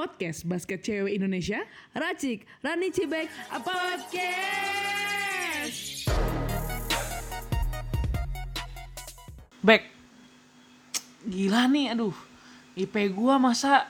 [0.00, 1.60] podcast basket cewek Indonesia.
[1.92, 3.28] Racik, Rani Cibek,
[3.60, 4.48] Podcast.
[9.60, 9.92] Back.
[11.28, 12.16] Gila nih, aduh.
[12.72, 13.84] IP gua masa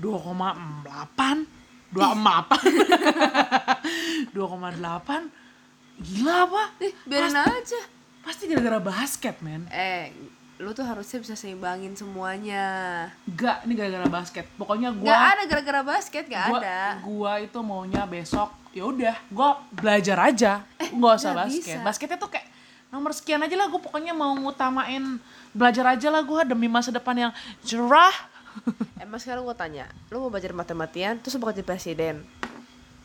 [0.00, 1.44] 2,8?
[1.92, 4.32] 2,8?
[4.32, 5.28] 2,8?
[6.00, 6.62] Gila apa?
[6.80, 7.80] Ih, biarin Pasti- aja.
[8.24, 9.68] Pasti gara-gara basket, men.
[9.68, 10.08] Eh,
[10.62, 12.62] lu tuh harusnya bisa seimbangin semuanya.
[13.26, 14.46] Enggak, ini gara-gara basket.
[14.54, 16.78] Pokoknya gua Gak ada gara-gara basket, gak gua, ada.
[17.02, 21.84] gua itu maunya besok ya udah gua belajar aja nggak usah nggak basket bisa.
[21.84, 22.48] basketnya tuh kayak
[22.88, 25.20] nomor sekian aja lah gue pokoknya mau ngutamain
[25.52, 27.32] belajar aja lah gue demi masa depan yang
[27.64, 28.12] cerah
[29.00, 32.20] Emang sekarang gue tanya, lu mau belajar matematian, terus bakal jadi presiden?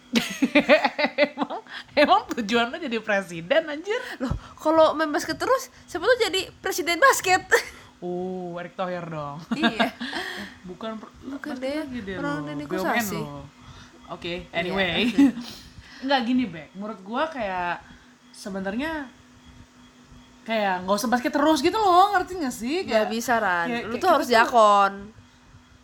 [1.28, 1.60] emang
[1.94, 6.98] emang tujuan lo jadi presiden anjir Loh, kalau main basket terus, siapa tuh jadi presiden
[6.98, 7.44] basket?
[8.00, 9.92] uh Erick Thohir dong iya.
[10.70, 13.18] bukan per- Bukan basket deh, orang lo, Nenek BUMN Kusasi.
[13.18, 13.44] lo.
[14.10, 15.10] oke anyway
[16.00, 17.82] nggak gini Bek menurut gua kayak
[18.30, 19.10] sebenarnya
[20.44, 23.68] kayak nggak usah basket terus gitu loh ngerti gak sih Gak Kayak- bisa, Ran.
[23.68, 24.94] kayak- Lu kayak tuh harus jakon.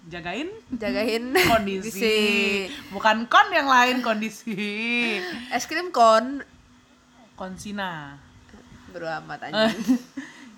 [0.03, 2.67] Jagain Jagain kondisi.
[2.91, 4.55] bukan kon yang lain kondisi.
[5.55, 6.43] Es krim kon.
[7.33, 8.19] konsina.
[8.93, 9.97] Bro amat anjing.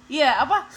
[0.08, 0.68] iya apa?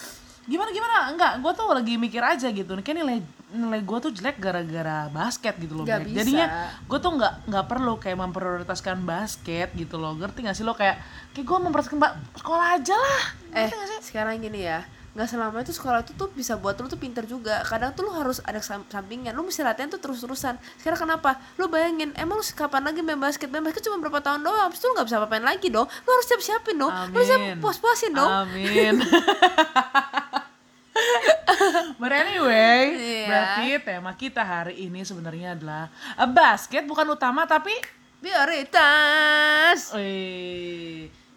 [0.47, 1.13] Gimana gimana?
[1.13, 2.73] Enggak gue tuh lagi mikir aja gitu.
[2.81, 6.05] Kayak nilai nilai gue tuh jelek gara-gara basket gitu loh Bek.
[6.05, 6.21] bisa.
[6.21, 6.47] jadinya
[6.85, 10.13] gue tuh nggak nggak perlu kayak memprioritaskan basket gitu loh.
[10.15, 10.77] Ngerti gak sih lo?
[10.77, 11.01] Kayak
[11.33, 11.99] kayak gue memprioritaskan
[12.37, 13.23] sekolah aja lah.
[13.57, 14.85] Eh, gak sekarang gini ya.
[15.19, 17.59] Nggak selama itu sekolah itu tuh bisa buat lu tuh pinter juga.
[17.67, 19.35] Kadang tuh lu harus ada sam- sampingan.
[19.35, 20.55] Lu mesti latihan tuh terus-terusan.
[20.79, 21.43] Sekarang kenapa?
[21.59, 23.51] Lu bayangin, emang lu kapan lagi main basket?
[23.51, 24.71] Main basket cuma berapa tahun doang.
[24.71, 25.91] Habis itu lu nggak bisa apa-apain lagi dong.
[25.91, 26.95] Lu harus siap-siapin dong.
[27.11, 27.59] Lu harus siap Amin.
[27.59, 28.31] puas-puasin dong.
[28.31, 28.95] Amin.
[31.97, 33.27] But anyway, Iya.
[33.27, 37.75] berarti tema kita hari ini sebenarnya adalah eh, basket bukan utama tapi
[38.19, 39.95] Prioritas.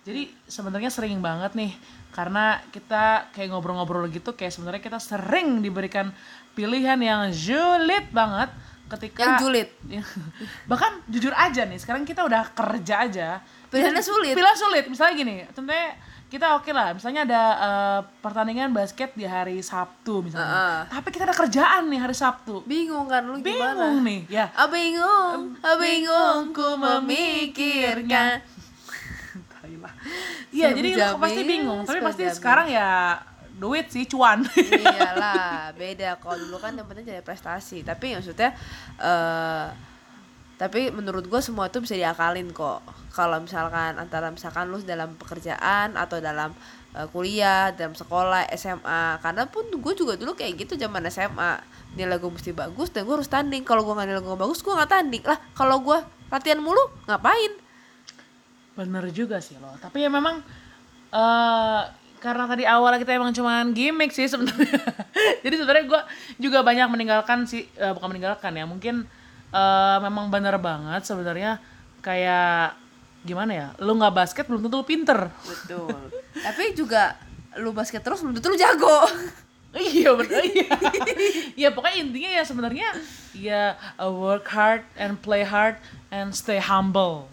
[0.01, 1.73] jadi sebenarnya sering banget nih
[2.11, 6.11] karena kita kayak ngobrol-ngobrol gitu kayak sebenarnya kita sering diberikan
[6.51, 8.51] pilihan yang sulit banget
[8.89, 9.69] ketika Yang julid.
[10.69, 13.29] bahkan jujur aja nih sekarang kita udah kerja aja
[13.67, 14.35] Pilihannya sulit.
[14.35, 15.95] pilihan sulit misalnya gini tentunya
[16.27, 20.79] kita oke lah misalnya ada eh, pertandingan basket di hari Sabtu misalnya Heeh.
[20.91, 23.47] tapi kita ada kerjaan nih hari Sabtu Bingung kan lu gimana?
[23.87, 28.43] bingung nih ya Ah bingung, ah bingung ku memikirkan.
[29.81, 29.93] Lah.
[30.51, 31.81] Iya, jadi Sejamin, aku pasti bingung.
[31.87, 32.35] Tapi pasti sejamin.
[32.35, 32.89] sekarang ya
[33.55, 34.43] duit sih cuan.
[34.51, 36.19] Iyalah, beda.
[36.19, 37.87] Kalau dulu kan yang penting jadi prestasi.
[37.87, 38.51] Tapi maksudnya
[38.99, 39.67] eh
[40.61, 42.85] tapi menurut gue semua itu bisa diakalin kok.
[43.17, 46.53] Kalau misalkan antara misalkan lu dalam pekerjaan atau dalam
[46.93, 49.17] eh, kuliah, dalam sekolah, SMA.
[49.25, 51.57] Karena pun gue juga dulu kayak gitu zaman SMA.
[51.97, 53.65] Nilai gue mesti bagus dan gue harus tanding.
[53.65, 55.23] Kalau gue nggak nilai gue bagus, gue nggak tanding.
[55.25, 55.97] Lah, kalau gue
[56.29, 57.60] latihan mulu, ngapain?
[58.75, 59.75] Bener juga sih loh.
[59.79, 60.39] Tapi ya memang
[61.11, 61.81] eh
[62.21, 64.77] karena tadi awal kita emang cuman gimmick sih sebenarnya.
[65.43, 66.01] Jadi sebenarnya gue
[66.37, 68.65] juga banyak meninggalkan sih, eh, bukan meninggalkan ya.
[68.69, 69.05] Mungkin
[69.51, 71.57] eh memang bener banget sebenarnya
[71.99, 72.77] kayak
[73.25, 73.67] gimana ya?
[73.81, 75.29] Lu nggak basket belum tentu lu pinter.
[75.43, 75.91] Betul.
[76.31, 77.19] tapi juga
[77.59, 78.99] lu basket terus belum tentu lu jago.
[79.95, 80.67] iya bener iya
[81.55, 82.87] ya pokoknya intinya ya sebenarnya
[83.31, 85.79] ya uh, work hard and play hard
[86.11, 87.31] and stay humble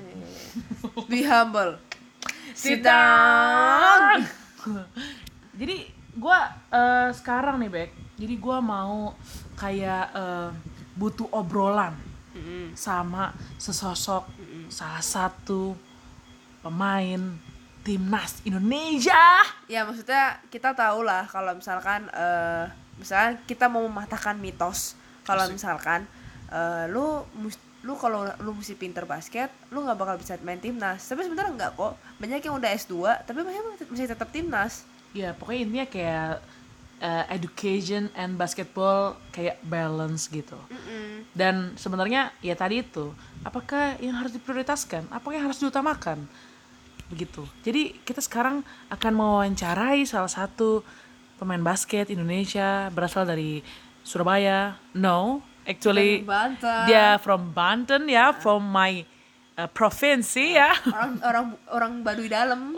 [1.10, 1.78] Be humble.
[2.58, 4.26] sit down.
[5.60, 5.86] jadi
[6.19, 7.91] gua uh, sekarang nih Bek.
[8.19, 9.14] Jadi gua mau
[9.54, 10.50] kayak uh,
[10.98, 11.94] butuh obrolan
[12.78, 14.30] sama sesosok
[14.70, 15.74] salah satu
[16.62, 17.34] pemain
[17.82, 19.42] timnas Indonesia.
[19.66, 22.66] Ya maksudnya kita tahu lah kalau misalkan eh
[23.00, 24.94] misalkan kita mau mematahkan mitos.
[25.26, 26.06] Kalau misalkan
[26.52, 27.26] eh lu
[27.86, 31.06] lu kalau lu mesti pinter basket lu nggak bakal bisa main timnas.
[31.06, 31.94] Tapi sebenarnya enggak kok.
[32.18, 34.82] Banyak yang udah S2 tapi masih masih tetap timnas.
[35.14, 36.30] Ya pokoknya intinya kayak
[37.02, 40.58] uh, education and basketball kayak balance gitu.
[41.34, 43.14] Dan sebenarnya ya tadi itu
[43.46, 45.06] apakah yang harus diprioritaskan?
[45.14, 46.26] Apakah yang harus diutamakan?
[47.08, 47.46] Begitu.
[47.64, 50.84] Jadi kita sekarang akan mewawancarai salah satu
[51.38, 53.62] pemain basket Indonesia berasal dari
[54.02, 54.76] Surabaya.
[54.92, 56.25] No actually
[56.88, 59.05] dia from Banten ya from my
[59.59, 60.73] uh, provinsi ya.
[60.88, 62.73] Orang orang orang Baduy dalam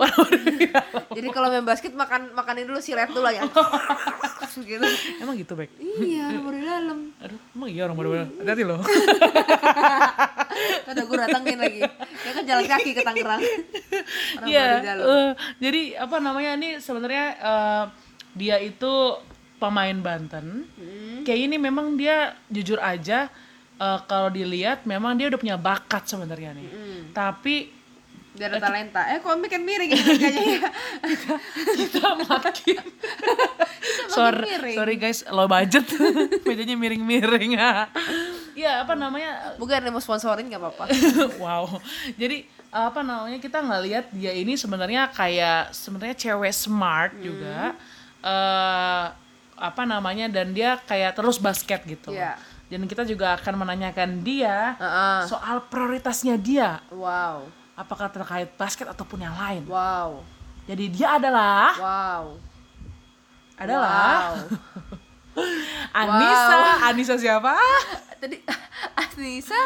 [1.17, 3.45] jadi kalau main basket makan makanin dulu si red dulu ya.
[4.51, 4.83] Gitu.
[5.23, 8.83] Emang gitu baik iya orang Baduy dalam aduh emang iya orang baru hati-hati loh.
[10.91, 11.81] Ada gue datengin lagi.
[12.27, 13.39] Ya kan jalan kaki ke Tangerang.
[13.39, 15.31] Orang Iya, Baduy dalam eh,
[15.63, 17.85] jadi apa namanya ini sebenarnya eh,
[18.35, 19.23] dia itu
[19.61, 20.65] pemain Banten.
[20.67, 21.21] Hmm.
[21.23, 23.29] Kayak ini memang dia jujur aja
[23.77, 26.69] eh, kalau dilihat memang dia udah punya bakat sebenarnya nih.
[27.12, 27.77] Tapi
[28.31, 29.03] Gak ada talenta.
[29.11, 30.71] Eh kok makin miring gitu kayaknya ya.
[31.77, 32.79] kita makin
[34.09, 34.77] sorry, miring.
[34.77, 35.85] sorry guys, low budget.
[36.47, 37.59] Mejanya miring-miring.
[38.55, 39.59] Iya, apa namanya?
[39.59, 40.85] Bukan mau sponsorin gak apa-apa.
[41.37, 41.67] wow.
[42.15, 47.25] Jadi apa namanya kita nggak lihat dia ini sebenarnya kayak sebenarnya cewek smart Hmm.
[47.27, 47.59] juga.
[48.21, 49.05] eh
[49.61, 52.17] apa namanya dan dia kayak terus basket gitu.
[52.17, 52.41] Iya.
[52.73, 55.29] Dan kita juga akan menanyakan dia Heeh.
[55.29, 56.81] soal prioritasnya dia.
[56.89, 57.45] Wow.
[57.77, 59.69] Apakah terkait basket ataupun yang lain.
[59.69, 60.25] Wow.
[60.65, 62.25] Jadi dia adalah Wow.
[63.61, 64.35] adalah Wow.
[66.01, 66.59] Anissa.
[66.89, 67.55] Anissa siapa?
[68.21, 68.37] Tadi
[69.03, 69.61] Anissa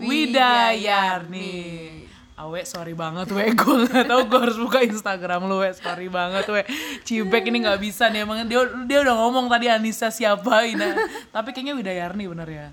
[0.00, 2.08] Widayarni.
[2.40, 6.48] Awe sorry banget we gue gak tau gue harus buka Instagram lu we sorry banget
[6.48, 6.64] we
[7.04, 10.88] Cibek ini nggak bisa nih emang dia dia udah ngomong tadi Anissa siapa ini
[11.28, 12.66] tapi kayaknya Widayarni bener ya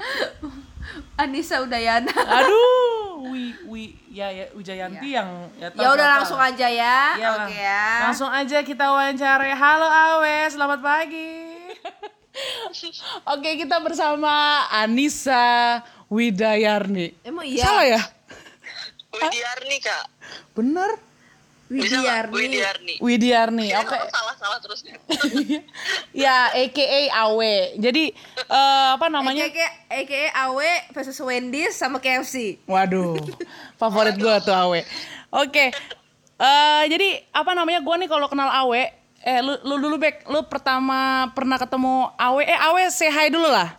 [1.19, 2.07] Anissa Udayana.
[2.07, 6.97] aduh wi wi ya ya Wijayanti yang ya, Ya udah langsung aja ya.
[7.19, 7.85] Iya, Oke ya.
[8.07, 11.33] langsung aja kita wawancara halo Awe selamat pagi
[13.35, 17.65] Oke kita bersama Anissa Widayarni Emang iya.
[17.67, 18.01] Salah ya?
[19.17, 20.05] Widiarni kak
[20.53, 20.91] Bener?
[21.67, 22.31] Widiarni.
[22.31, 23.91] Widiarni Widiarni, Ya, oke.
[23.91, 24.87] Salah-salah terus
[26.23, 27.75] ya, AKA Awe.
[27.75, 29.51] Jadi eh, apa namanya?
[29.51, 32.63] AKA, AKA Awe versus Wendy's sama KFC.
[32.63, 33.19] Waduh,
[33.81, 34.79] favorit gue tuh Awe.
[35.43, 35.75] Oke,
[36.39, 37.83] eh, jadi apa namanya?
[37.83, 38.83] Gue nih kalau kenal Awe,
[39.27, 43.51] eh lu, lu dulu Bek, lu pertama pernah ketemu Awe, eh Awe say hi dulu
[43.51, 43.75] lah.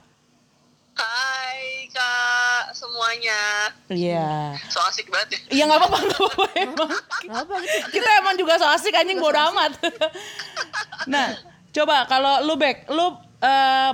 [0.99, 4.59] Hai kak semuanya Iya.
[4.67, 6.91] So asik banget ya Iya nggak apa-apa, nggak apa-apa emang.
[7.31, 7.55] Apa?
[7.95, 9.79] Kita emang juga so asik anjing bodo amat.
[11.13, 11.39] nah,
[11.71, 13.91] coba kalau lu Bek, lu eh,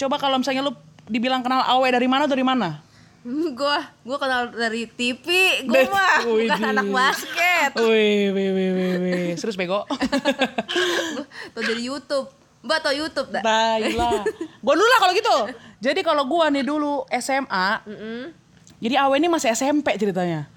[0.00, 0.72] coba kalau misalnya lu
[1.04, 2.88] dibilang kenal Awe dari mana dari mana?
[3.28, 5.26] gua gua kenal dari TV,
[5.68, 7.70] gua Dari- mah bukan anak basket.
[7.76, 9.28] Wih, wih, wih, wih, wih.
[9.36, 9.84] Serius bego.
[11.52, 12.32] Tau dari YouTube.
[12.58, 13.42] Mbak tau YouTube dah?
[13.44, 14.26] Tai lah.
[14.64, 15.36] Gua dulu lah kalau gitu.
[15.78, 17.68] Jadi kalau gua nih dulu SMA,
[18.76, 20.50] jadi Awe ini masih SMP ceritanya.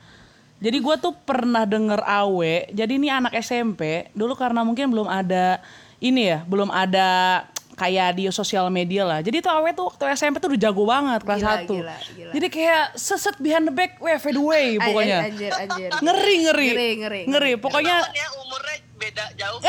[0.58, 5.58] Jadi gua tuh pernah denger Awe, jadi ini anak SMP, dulu karena mungkin belum ada
[5.98, 7.42] ini ya, belum ada
[7.72, 9.20] kayak di sosial media lah.
[9.20, 11.66] Jadi tuh Awe tuh waktu SMP tuh udah jago banget kelas Gila, 1.
[11.68, 12.32] gila, gila.
[12.32, 15.18] Jadi kayak seset behind the back, weh fade away Ay- pokoknya.
[15.18, 15.90] ay- Anjir, anjir.
[15.98, 16.68] Ngeri, ngeri.
[16.68, 17.22] Ngeri, ngeri.
[17.26, 19.60] Ngeri, pokoknya ya umurnya beda jauh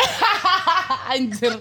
[1.13, 1.53] anjir.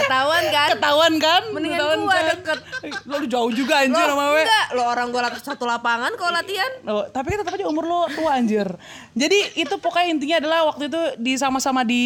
[0.00, 0.68] Ketahuan kan?
[0.72, 1.42] Ketahuan kan?
[1.52, 2.24] Mendingan Ketahuan gua kan?
[2.32, 2.58] deket.
[3.04, 4.42] Lo jauh juga anjir sama we.
[4.42, 6.70] Enggak, lo orang gua satu lapangan kalau latihan.
[6.88, 8.68] Oh, tapi kan tetap aja umur lo tua anjir.
[9.12, 12.04] Jadi itu pokoknya intinya adalah waktu itu di sama-sama di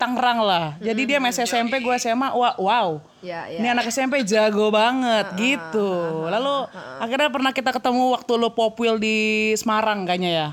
[0.00, 0.66] Tangerang lah.
[0.80, 2.32] Jadi dia masih SMP, gue SMA.
[2.32, 2.88] Wah, wow.
[3.20, 3.58] Ya, ya.
[3.60, 5.90] Ini anak SMP jago banget gitu.
[6.30, 6.70] Lalu
[7.02, 10.48] akhirnya pernah kita ketemu waktu lo popwil di Semarang kayaknya ya.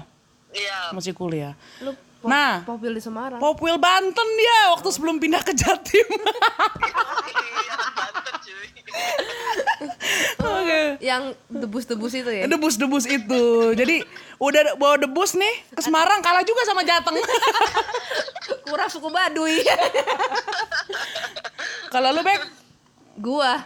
[0.55, 1.53] Iya Masih kuliah.
[1.83, 1.93] Lu
[2.25, 2.65] pop, Nah.
[2.65, 3.37] popil di Semarang.
[3.37, 6.09] Popwil Banten dia waktu sebelum pindah ke Jatim.
[7.25, 8.67] Iya Banten cuy
[10.41, 10.81] Oke.
[11.09, 12.43] Yang debus-debus itu ya.
[12.49, 13.43] Debus-debus itu.
[13.73, 14.01] Jadi
[14.41, 17.13] udah bawa debus nih ke Semarang kalah juga sama Jateng.
[18.69, 19.61] Kurang suku Baduy.
[21.87, 22.41] Kalau lu Bek,
[23.15, 23.63] gua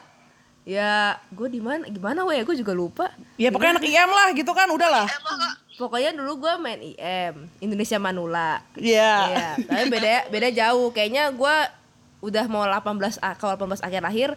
[0.68, 3.10] ya gua di mana gimana weh gua juga lupa
[3.42, 5.08] ya pokoknya anak IM lah gitu kan, udahlah.
[5.10, 9.16] Emang kak pokoknya dulu gua main IM Indonesia Manula Iya.
[9.26, 10.92] Iya, tapi beda beda jauh.
[10.92, 11.72] Kayaknya gua
[12.20, 12.84] udah mau 18
[13.18, 14.30] a- kalau 18 akhir akhir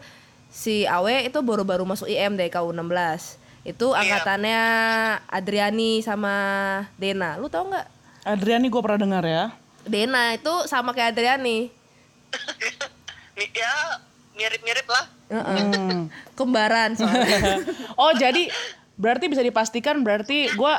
[0.48, 3.42] si Awe itu baru-baru masuk IM deh KU 16.
[3.62, 4.62] Itu angkatannya
[5.26, 6.34] Adriani sama
[6.94, 7.34] Dena.
[7.36, 7.86] Lu tau nggak?
[8.22, 9.44] Adriani gue pernah dengar ya.
[9.82, 11.70] Dena itu sama kayak Adriani.
[13.34, 13.74] Ya
[14.32, 15.04] mirip-mirip lah.
[16.38, 17.62] Kembaran soalnya.
[18.00, 18.46] oh jadi
[18.94, 20.74] berarti bisa dipastikan berarti gue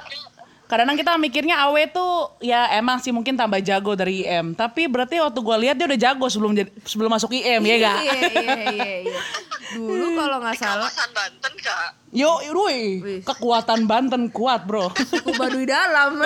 [0.63, 5.19] kadang-kadang kita mikirnya Awe tuh ya emang sih mungkin tambah jago dari IM tapi berarti
[5.19, 7.97] waktu gue lihat dia udah jago sebelum jadi- sebelum masuk IM ya gak?
[7.99, 8.31] iya, iya,
[8.71, 9.21] iya, iya.
[9.73, 12.29] Dulu kalau nggak salah Kawasan Banten kak Yo,
[13.01, 13.21] Wih.
[13.21, 14.93] kekuatan Banten kuat bro.
[14.93, 16.21] suku Baduy dalam.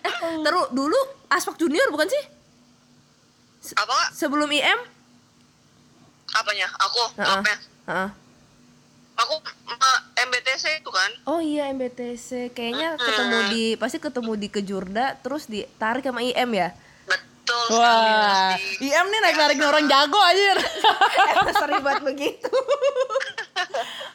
[0.00, 0.96] eh, terus dulu
[1.28, 2.22] Aspak Junior bukan sih?
[3.76, 4.08] Apa?
[4.10, 4.80] Sebelum IM?
[6.32, 6.66] Apanya?
[6.80, 7.02] Aku?
[7.14, 8.08] Heeh.
[9.20, 9.34] Aku
[10.20, 16.04] MBTC itu kan Oh iya MBTC kayaknya ketemu di pasti ketemu di Kejurda terus ditarik
[16.04, 16.72] sama IM ya.
[17.04, 18.86] Betul sekali Wah, Rasti.
[18.86, 20.50] IM nih naik-narik orang jago aja.
[21.58, 22.50] Sering banget begitu.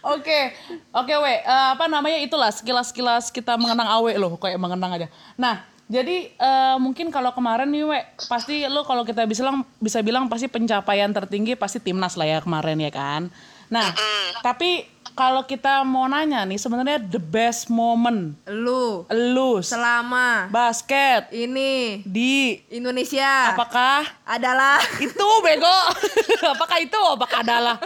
[0.06, 0.54] Oke,
[0.94, 5.08] oke we, Eh, apa namanya itulah sekilas-sekilas kita mengenang Awe loh, kayak mengenang aja.
[5.34, 10.06] Nah, jadi eh, mungkin kalau kemarin nih we, pasti lo kalau kita bisa bilang bisa
[10.06, 13.34] bilang pasti pencapaian tertinggi pasti timnas lah ya kemarin ya kan.
[13.74, 13.98] Nah,
[14.46, 14.86] tapi
[15.16, 19.08] kalau kita mau nanya nih sebenarnya the best moment Lu.
[19.08, 19.64] Lu.
[19.64, 20.52] Selama.
[20.52, 21.32] Basket.
[21.32, 22.04] Ini.
[22.04, 22.60] Di.
[22.70, 23.56] Indonesia.
[23.56, 24.04] Apakah?
[24.28, 24.78] Adalah.
[25.00, 25.80] Itu bego.
[26.54, 27.00] Apakah itu?
[27.00, 27.80] Apakah adalah?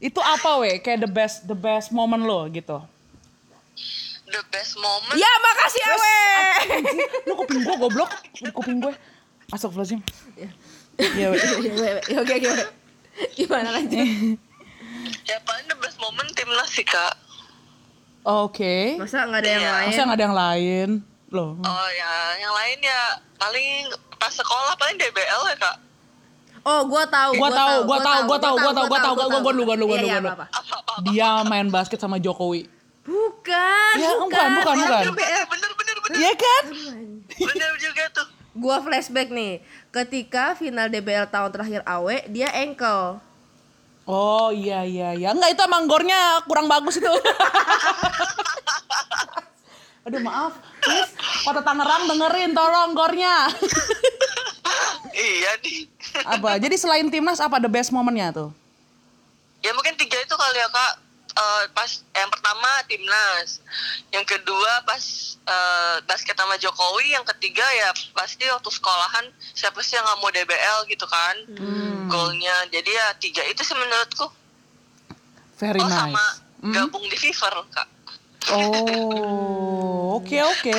[0.00, 2.80] Itu apa weh kayak the best the best moment lo gitu.
[4.24, 5.16] The best moment.
[5.16, 6.20] Ya makasih Awe.
[7.28, 8.10] lu kuping gue goblok.
[8.56, 8.94] Kuping gue
[9.48, 10.00] masuk Flazim
[10.96, 11.40] ya weh.
[12.08, 12.48] Ya, Oke oke.
[12.48, 12.64] oke.
[13.36, 14.47] Gimana lanjut?
[15.28, 17.14] Ya paling the best moment timnas sih kak.
[18.20, 19.72] oke Masa nggak ada yang Iya.
[19.74, 19.86] lain?
[19.86, 20.88] masa nggak ada yang lain
[21.28, 23.00] loh Oh ya, yang lain ya
[23.36, 23.68] paling
[24.14, 25.76] pas sekolah paling DBL ya kak.
[26.60, 27.32] Oh, gua tahu.
[27.34, 29.86] Gua tahu, gua tahu, gua tahu, gua tahu, gua tahu, gua- gua dulu, gua dulu,
[29.86, 30.46] gua Iya, dulu, iya, gua apa?
[31.06, 32.66] dia main basket sama Jokowi
[33.02, 35.02] Bukan, Ya, bukan, bukan, bukan.
[35.06, 36.62] Bener bener bener bener, Iya kan
[37.30, 38.26] bener juga tuh.
[38.52, 39.62] Gua flashback nih.
[39.88, 43.22] Ketika final DBL tahun terakhir Awe, dia ankle.
[44.08, 45.36] Oh iya iya iya.
[45.36, 47.04] Enggak itu emang gornya kurang bagus itu.
[50.08, 51.12] Aduh maaf, please
[51.44, 53.52] Kota Tangerang dengerin tolong gornya.
[55.12, 55.84] iya nih.
[56.24, 56.56] apa?
[56.56, 58.48] Jadi selain timnas apa the best momennya tuh?
[59.58, 60.92] ya mungkin tiga itu kali ya kak.
[61.38, 63.62] Eh, pas yang pertama timnas,
[64.10, 65.02] yang kedua pas
[65.46, 70.30] eh, basket sama Jokowi, yang ketiga ya pasti waktu sekolahan siapa sih yang nggak mau
[70.34, 71.36] DBL gitu kan,
[72.10, 72.56] golnya.
[72.74, 74.26] Jadi ya tiga itu sih menurutku.
[75.62, 76.22] Very oh sama
[76.62, 76.74] nice.
[76.74, 77.86] gabung di Fever kak.
[78.48, 80.78] Oh, oke oke.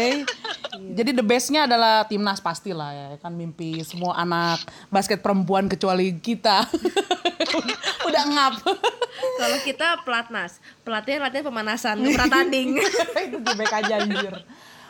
[0.95, 6.65] Jadi the bestnya adalah timnas pastilah ya kan mimpi semua anak basket perempuan kecuali kita.
[8.07, 8.53] Udah ngap.
[9.39, 12.79] Kalau kita pelatnas, pelatihan latihan pemanasan, nggak tanding.
[13.27, 14.33] itu di back aja anjir.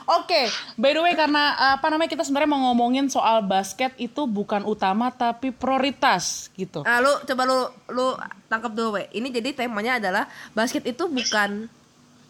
[0.10, 4.26] Oke, by the way karena uh, apa namanya kita sebenarnya mau ngomongin soal basket itu
[4.26, 6.82] bukan utama tapi prioritas gitu.
[6.82, 7.60] Ah, lu coba lu
[7.94, 8.08] lu
[8.50, 9.06] tangkap dulu, we.
[9.14, 10.26] Ini jadi temanya adalah
[10.58, 11.70] basket itu bukan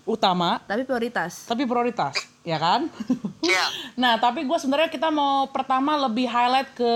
[0.08, 1.46] Utama tapi prioritas.
[1.46, 2.88] tapi prioritas, ya kan?
[3.44, 3.66] Iya.
[4.02, 6.94] nah, tapi gue sebenarnya kita mau pertama lebih highlight ke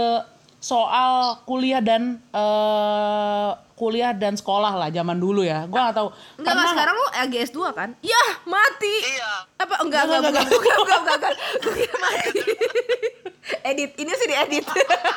[0.64, 5.68] soal kuliah dan eh, kuliah dan sekolah lah zaman dulu ya.
[5.68, 6.08] Gue nggak tahu.
[6.40, 7.90] Enggak, pernah sekarang lu LGS 2 kan?
[8.00, 8.96] Yah, mati.
[9.04, 9.32] Iya.
[9.60, 11.34] Apa enggak enggak enggak enggak enggak enggak enggak, enggak.
[12.04, 12.40] Mati.
[13.64, 14.66] edit, ini sih diedit.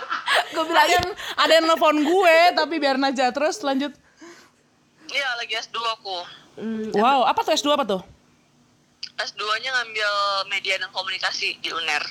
[0.56, 3.94] gue ada bilangin yang ada yang nelfon gue tapi biarin aja terus lanjut.
[5.06, 6.45] Iya lagi S2 aku.
[6.96, 8.02] Wow, apa tuh S2 apa tuh?
[9.16, 10.10] S2-nya ngambil
[10.52, 12.04] media dan komunikasi di UNER.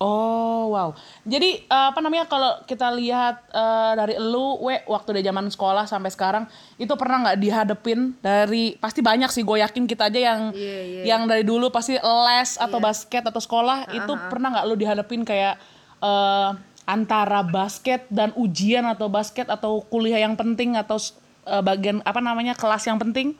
[0.00, 0.96] Oh wow.
[1.28, 5.84] Jadi eh, apa namanya kalau kita lihat eh, dari lu, we waktu di zaman sekolah
[5.84, 6.44] sampai sekarang
[6.80, 11.02] itu pernah nggak dihadepin dari pasti banyak sih gue yakin kita aja yang Iya, iya.
[11.04, 15.60] yang dari dulu pasti les atau basket atau sekolah itu pernah nggak lu dihadepin kayak
[16.00, 16.50] eh,
[16.88, 20.96] antara basket dan ujian atau basket atau kuliah yang penting atau
[21.44, 23.36] eh, bagian apa namanya kelas yang penting?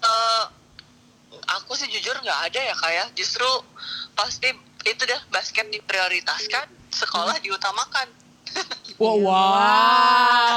[0.00, 0.44] Eh,
[1.46, 3.46] aku sih jujur nggak ada ya kayak justru
[4.18, 4.50] pasti
[4.82, 8.10] itu deh basket diprioritaskan sekolah diutamakan
[8.96, 9.20] Wow.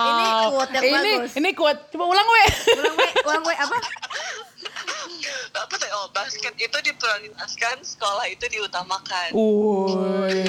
[0.07, 1.31] ini quote yang ini, bagus.
[1.35, 1.81] Ini quote.
[1.91, 2.43] Coba ulang we.
[2.71, 3.77] ulang we, ulang we apa?
[5.59, 10.39] apa tuh oh basket itu diprioritaskan sekolah itu diutamakan Woi,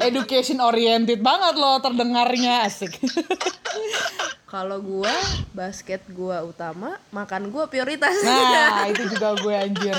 [0.10, 2.98] education oriented banget loh terdengarnya asik.
[4.50, 5.14] Kalau gua
[5.54, 8.18] basket gua utama, makan gua prioritas.
[8.26, 9.98] Nah, itu juga gue anjir.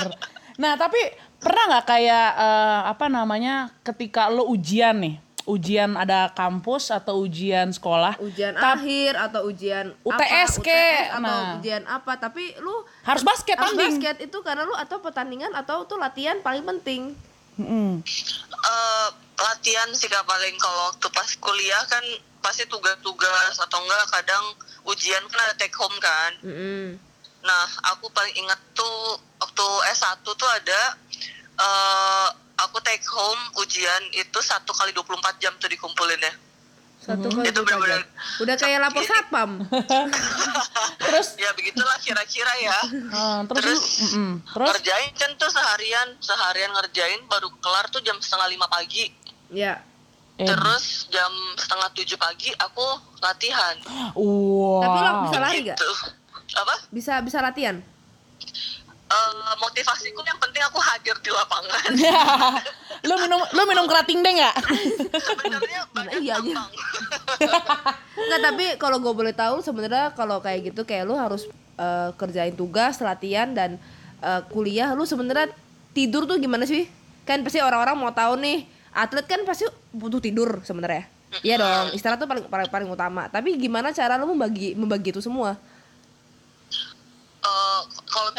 [0.58, 0.98] Nah, tapi
[1.40, 5.16] pernah nggak kayak eh, apa namanya ketika lo ujian nih,
[5.46, 11.20] ujian ada kampus atau ujian sekolah, ujian Tap- akhir atau ujian UTS apa, UTS atau
[11.22, 11.52] nah.
[11.58, 13.98] ujian apa tapi lu harus basket harus tanding.
[13.98, 17.14] basket itu karena lu atau pertandingan atau tuh latihan paling penting
[17.58, 18.00] Mm-mm.
[18.62, 22.04] Eh, latihan sih kak paling kalau waktu pas kuliah kan
[22.40, 24.44] pasti tugas-tugas atau enggak kadang
[24.88, 26.96] ujian kan ada take home kan Mm-mm.
[27.42, 28.96] Nah, aku paling ingat tuh
[29.36, 30.80] waktu S1 tuh ada
[31.54, 36.34] eh aku take home ujian itu satu kali 24 jam tuh dikumpulin ya.
[37.00, 37.34] satu Mm-hmm.
[37.36, 38.06] kali Itu bener-bener-
[38.38, 39.50] udah kayak lapor satpam
[41.02, 42.78] Terus, Ya begitulah kira-kira ya.
[42.86, 44.30] eh, terus, Terus, mm-mm.
[44.46, 49.10] terus, ngerjain kan tuh seharian, seharian ngerjain baru kelar tuh jam setengah lima pagi.
[49.50, 49.82] ya
[50.32, 52.86] eh, Terus jam setengah tujuh pagi aku
[53.18, 53.76] latihan.
[54.14, 54.80] wow.
[54.80, 55.90] tapi lo bisa lari gak Gitu.
[56.52, 56.74] Apa?
[56.90, 57.80] bisa bisa latihan
[59.12, 61.84] Eh, motivasiku yang penting aku hadir di lapangan.
[63.08, 64.56] lu minum, lu minum kerating deh nggak?
[65.20, 66.40] Sebenarnya banyak iya aja.
[66.40, 66.70] gampang.
[68.24, 71.44] Enggak tapi kalau gue boleh tahu sebenarnya kalau kayak gitu kayak lu harus
[71.76, 73.76] eh, kerjain tugas latihan dan
[74.24, 75.52] eh, kuliah lu sebenarnya
[75.92, 76.88] tidur tuh gimana sih
[77.28, 78.64] kan pasti orang-orang mau tahu nih
[78.96, 81.04] atlet kan pasti butuh tidur sebenarnya
[81.44, 85.20] iya dong istirahat tuh paling paling paling utama tapi gimana cara lu membagi membagi itu
[85.20, 85.54] semua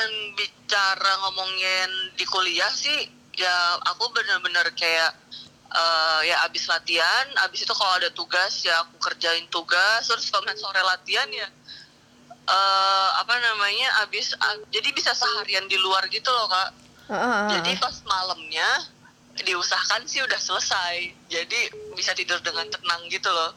[0.03, 3.55] misalkan bicara ngomongin di kuliah sih ya
[3.87, 5.11] aku bener-bener kayak
[5.71, 10.45] eh, ya abis latihan abis itu kalau ada tugas ya aku kerjain tugas terus kalau
[10.59, 11.47] sore latihan ya
[12.43, 16.69] eh apa namanya abis a- jadi bisa seharian di luar gitu loh kak.
[17.55, 18.67] Jadi pas malamnya
[19.39, 21.59] diusahakan sih udah selesai jadi
[21.95, 23.55] bisa tidur dengan tenang gitu loh.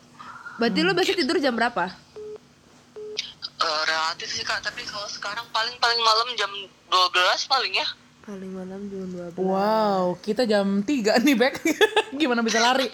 [0.63, 2.06] Berarti lu biasa tidur jam berapa?
[3.67, 6.51] Eh, relatif sih kak tapi kalau sekarang paling paling malam jam
[6.87, 7.89] 12 paling ya
[8.23, 9.07] Paling malam jam
[9.39, 9.39] 12.
[9.39, 11.63] Wow, kita jam 3 nih, Bek.
[12.19, 12.91] Gimana bisa lari?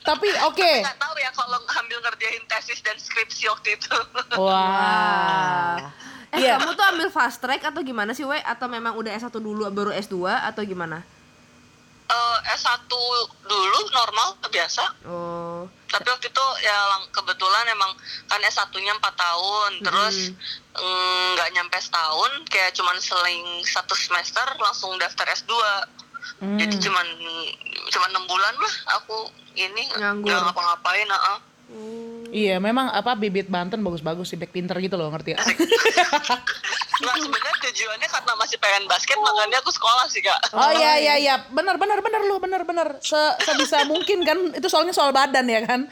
[0.00, 0.72] Tapi oke.
[0.80, 3.92] nggak tahu ya kalau ambil ngerjain tesis dan skripsi waktu itu
[4.40, 5.92] Wah.
[6.32, 6.56] Eh, Iya.
[6.56, 8.40] kamu tuh ambil fast track atau gimana sih, We?
[8.40, 11.04] Atau memang udah S1 dulu baru S2 atau gimana?
[12.04, 12.84] Eh, S1
[13.42, 14.84] dulu normal biasa.
[15.04, 15.66] Oh.
[15.86, 17.94] tapi waktu itu ya lang- kebetulan emang
[18.26, 19.70] kan S1-nya 4 tahun.
[19.80, 20.34] Terus
[20.74, 25.54] mm, nggak nyampe setahun kayak cuman seling satu semester langsung daftar S2
[26.56, 27.06] jadi cuman
[27.86, 29.16] cuman enam bulan lah aku
[29.54, 29.86] ini
[30.18, 31.38] nggak ngapa-ngapain ah
[32.28, 35.40] Iya, memang apa bibit Banten bagus-bagus sih, Bek pinter gitu loh, ngerti ya?
[37.02, 41.14] Nah sebenarnya tujuannya karena masih pengen basket makanya aku sekolah sih kak Oh iya iya
[41.18, 43.02] iya, benar benar benar lu, benar benar.
[43.02, 45.90] Se sebisa mungkin kan itu soalnya soal badan ya kan.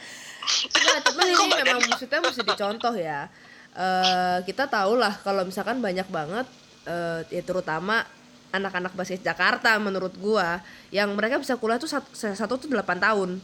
[0.72, 3.26] Nah, cuman ini memang maksudnya mesti dicontoh ya.
[3.74, 6.46] Eh kita tahu lah kalau misalkan banyak banget
[6.86, 8.06] eh ya terutama
[8.52, 10.60] anak-anak basket Jakarta menurut gua
[10.92, 13.40] yang mereka bisa kuliah tuh satu, satu tuh 8 tahun.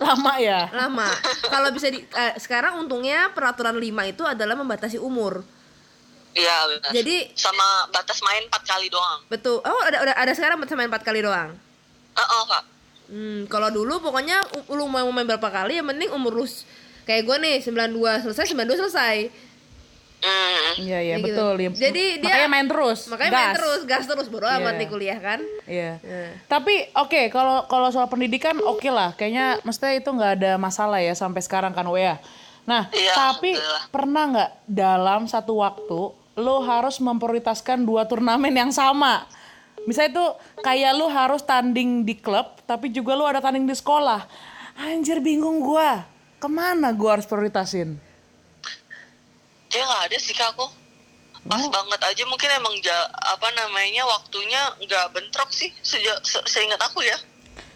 [0.00, 0.70] Lama ya.
[0.72, 1.08] Lama.
[1.52, 3.84] kalau bisa di eh, sekarang untungnya peraturan 5
[4.16, 5.44] itu adalah membatasi umur.
[6.32, 6.90] Iya benar.
[6.92, 9.58] Jadi sama batas main 4 kali doang betul.
[9.60, 11.50] Oh, ada ada ada sekarang main 4 kali doang.
[12.12, 12.64] Heeh kak
[13.06, 14.38] Hmm, kalau dulu pokoknya
[14.70, 16.46] lu mau main berapa kali yang penting umur lu
[17.02, 17.90] kayak gue nih 92
[18.22, 19.16] selesai 92 selesai.
[20.20, 20.72] Mm.
[20.78, 21.32] Iya iya gitu.
[21.32, 21.54] betul.
[21.58, 21.70] ya.
[21.72, 23.00] Jadi dia- makanya main terus.
[23.08, 23.56] Makanya main gas.
[23.56, 24.78] terus, gas terus baru amat Iya.
[24.78, 25.40] nih kuliah kan.
[25.64, 25.92] Iya.
[25.98, 26.30] Nah.
[26.46, 29.16] Tapi oke kalau kalau soal pendidikan oke lah.
[29.16, 32.20] Kayaknya mestinya itu nggak ada masalah ya sampai sekarang kan Wea.
[32.62, 33.82] Nah, Iya, tapi alhamdulillah.
[33.88, 36.00] pernah nggak dalam satu waktu
[36.38, 39.26] lo harus memprioritaskan dua turnamen yang sama?
[39.88, 40.26] Misalnya itu
[40.60, 44.28] kayak lo harus tanding di klub, tapi juga lo ada tanding di sekolah.
[44.76, 46.04] Anjir bingung gua.
[46.40, 47.96] Ke mana gua harus prioritasin?
[49.70, 50.66] Dia nggak ada sih kak aku.
[51.40, 56.80] Pas banget aja mungkin emang ja, apa namanya waktunya nggak bentrok sih sejak se seingat
[56.84, 57.16] aku ya.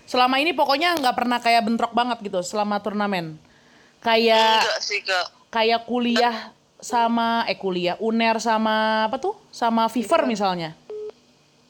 [0.05, 3.41] Selama ini pokoknya nggak pernah kayak bentrok banget gitu selama turnamen.
[4.05, 5.27] Kayak Enggak sih kak.
[5.49, 6.53] kayak kuliah
[6.85, 10.77] sama eh kuliah uner sama apa tuh sama fever misalnya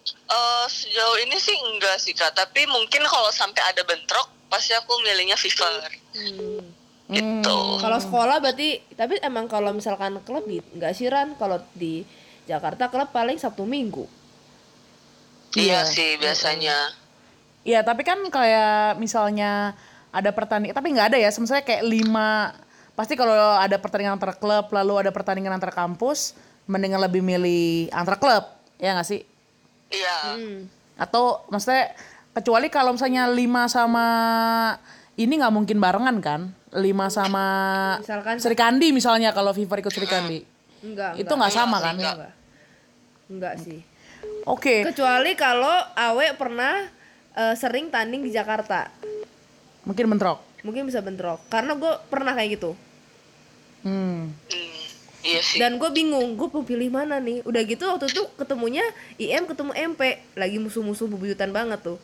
[0.05, 2.37] Eh sejauh ini sih enggak sih kak.
[2.37, 5.73] Tapi mungkin kalau sampai ada bentrok pasti aku milihnya fever.
[7.09, 7.59] Gitu.
[7.81, 12.05] Kalau sekolah berarti tapi emang kalau misalkan klub di nggak sih Ran kalau di
[12.45, 14.05] Jakarta klub paling Sabtu Minggu.
[15.57, 16.93] Iya sih biasanya.
[17.65, 19.73] Iya tapi kan kayak misalnya
[20.13, 22.53] ada pertandingan tapi nggak ada ya sebenarnya kayak lima
[22.95, 26.33] pasti kalau ada pertandingan antar klub lalu ada pertandingan antar kampus
[26.65, 28.45] mendingan lebih milih antar klub
[28.77, 29.23] ya nggak sih
[29.87, 30.35] Iya.
[30.97, 31.95] atau maksudnya
[32.33, 34.07] kecuali kalau misalnya lima sama
[35.15, 36.41] ini nggak mungkin barengan kan
[36.73, 37.47] lima sama
[37.99, 40.43] Misalkan- Sri Kandi misalnya kalau Fever ikut Sri Kandi
[40.83, 41.15] Enggak.
[41.17, 42.31] itu nggak sama kan Enggak.
[43.25, 43.79] Enggak sih.
[44.45, 46.91] oke Kecuali kalau Awe pernah
[47.33, 48.91] eh, sering tanding di Jakarta.
[49.83, 51.45] mungkin bentrok Mungkin bisa bentrok.
[51.53, 52.73] Karena gue pernah kayak gitu.
[53.85, 54.33] hmm.
[54.33, 54.81] Hmm,
[55.23, 55.61] iya sih.
[55.61, 57.45] Dan gue bingung, gue mau pilih mana nih.
[57.45, 58.83] Udah gitu waktu itu ketemunya
[59.21, 60.01] IM ketemu MP.
[60.35, 62.01] Lagi musuh-musuh bebuyutan banget tuh.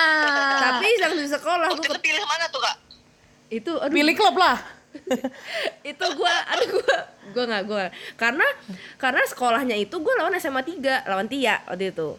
[0.66, 2.76] Tapi di sekolah gue itu pilih mana tuh kak?
[3.52, 4.56] itu aduh pilih klub lah
[5.92, 6.96] itu gua aduh gua
[7.36, 7.84] gua nggak gua
[8.16, 8.46] karena
[8.96, 12.16] karena sekolahnya itu gua lawan SMA 3 lawan Tia waktu itu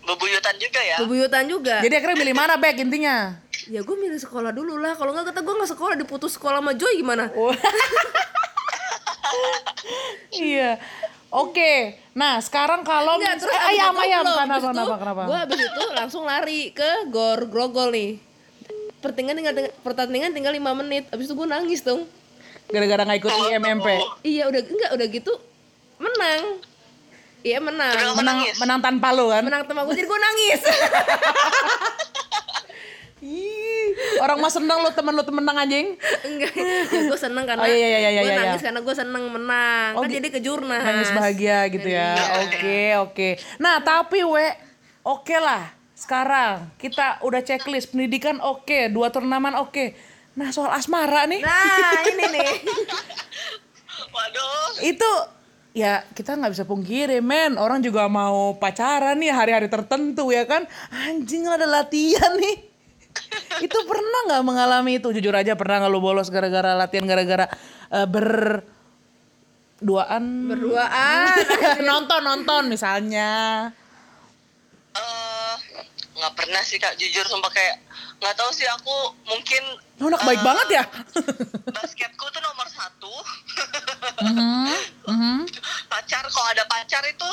[0.00, 0.96] Bebuyutan juga ya.
[1.02, 3.36] bebuyutan juga jadi akhirnya milih mana back intinya
[3.70, 6.74] ya gue milih sekolah dulu lah kalau nggak kata gue nggak sekolah diputus sekolah sama
[6.74, 7.30] Joy gimana
[10.34, 10.74] iya
[11.30, 11.72] oke
[12.18, 15.82] nah sekarang kalau Enggak, terus eh, abis ayam ayam kenapa kenapa kenapa Gua abis itu
[15.94, 18.10] langsung lari ke Gor Grogol nih.
[18.98, 19.54] Pertandingan tinggal
[19.86, 21.06] pertandingan tinggal 5 menit.
[21.14, 22.04] Abis itu gue nangis dong.
[22.70, 23.86] gara-gara nggak ikut IMMP
[24.22, 25.32] Iya udah enggak udah gitu
[26.02, 26.42] menang.
[27.46, 28.18] Iya menang.
[28.18, 30.60] Menang menang tanpa lo kan Menang teman gue jadi gue nangis.
[33.20, 33.59] Ih,
[34.18, 36.52] orang mah seneng lo temen lo temen menang anjing enggak.
[36.52, 38.66] Ya, gue seneng karena Oh, iya, iya, iya, gue iya, nangis iya.
[38.68, 39.90] karena gue seneng menang.
[39.96, 40.82] Oh, kan jadi kejurnas.
[40.84, 42.12] nangis bahagia gitu ya
[42.44, 44.46] oke oke nah tapi we
[45.02, 49.92] oke lah sekarang kita udah checklist pendidikan oke dua turnamen oke
[50.32, 52.50] nah soal asmara nih Nah ini nih.
[54.14, 54.80] Waduh.
[54.82, 55.10] itu
[55.70, 60.66] ya kita nggak bisa pungkiri men orang juga mau pacaran nih hari-hari tertentu ya kan
[60.90, 62.69] anjing ada latihan nih
[63.60, 65.08] itu pernah nggak mengalami itu?
[65.12, 67.46] Jujur aja pernah nggak lu bolos gara-gara latihan gara-gara
[67.92, 68.60] eh, ber
[69.80, 71.36] duaan Berduaan.
[71.90, 73.30] nonton nonton misalnya.
[74.96, 75.54] Eh,
[76.16, 76.96] nggak pernah sih kak.
[77.00, 77.76] Jujur sumpah kayak
[78.20, 79.62] nggak tahu sih aku mungkin
[80.00, 80.84] Lu anak baik eh, banget ya?
[81.76, 83.14] basketku tuh nomor satu.
[84.24, 84.68] Mhm,
[85.08, 85.38] mhm.
[85.92, 87.32] pacar kalau ada pacar itu